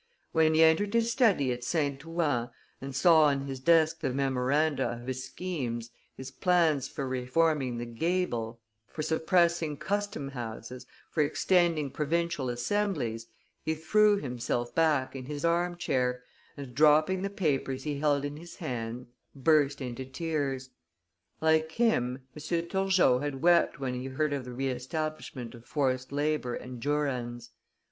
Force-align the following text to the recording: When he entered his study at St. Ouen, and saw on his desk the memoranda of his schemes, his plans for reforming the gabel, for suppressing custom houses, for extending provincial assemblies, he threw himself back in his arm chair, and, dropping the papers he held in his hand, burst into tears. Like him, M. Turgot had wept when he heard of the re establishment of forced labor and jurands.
When 0.31 0.55
he 0.55 0.63
entered 0.63 0.95
his 0.95 1.11
study 1.11 1.51
at 1.51 1.63
St. 1.63 2.03
Ouen, 2.03 2.49
and 2.81 2.95
saw 2.95 3.25
on 3.25 3.41
his 3.41 3.59
desk 3.59 3.99
the 3.99 4.09
memoranda 4.11 4.89
of 4.99 5.05
his 5.05 5.23
schemes, 5.23 5.91
his 6.17 6.31
plans 6.31 6.87
for 6.87 7.07
reforming 7.07 7.77
the 7.77 7.85
gabel, 7.85 8.59
for 8.87 9.03
suppressing 9.03 9.77
custom 9.77 10.29
houses, 10.29 10.87
for 11.11 11.21
extending 11.21 11.91
provincial 11.91 12.49
assemblies, 12.49 13.27
he 13.61 13.75
threw 13.75 14.17
himself 14.17 14.73
back 14.73 15.15
in 15.15 15.25
his 15.25 15.45
arm 15.45 15.77
chair, 15.77 16.23
and, 16.57 16.73
dropping 16.73 17.21
the 17.21 17.29
papers 17.29 17.83
he 17.83 17.99
held 17.99 18.25
in 18.25 18.37
his 18.37 18.55
hand, 18.55 19.05
burst 19.35 19.81
into 19.81 20.03
tears. 20.03 20.71
Like 21.41 21.73
him, 21.73 22.23
M. 22.35 22.41
Turgot 22.67 23.21
had 23.21 23.43
wept 23.43 23.79
when 23.79 23.93
he 23.93 24.07
heard 24.07 24.33
of 24.33 24.45
the 24.45 24.53
re 24.53 24.69
establishment 24.69 25.53
of 25.53 25.63
forced 25.63 26.11
labor 26.11 26.55
and 26.55 26.81
jurands. 26.81 27.51